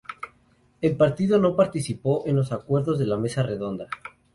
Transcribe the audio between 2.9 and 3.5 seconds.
de la Mesa